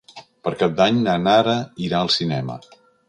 Per 0.47 0.53
Cap 0.61 0.71
d'Any 0.79 0.97
na 1.07 1.17
Nara 1.27 1.55
irà 1.89 2.01
al 2.01 2.11
cinema. 2.17 2.57